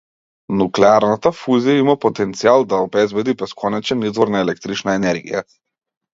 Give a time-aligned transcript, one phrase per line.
[0.59, 5.47] Нуклеарната фузија има потенцијал да обезбеди бесконечен извор на електрична енергија.